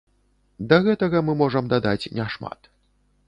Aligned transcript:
Да 0.69 0.77
гэтага 0.87 1.21
мы 1.27 1.33
можам 1.43 1.69
дадаць 1.73 2.09
не 2.15 2.25
шмат. 2.37 2.59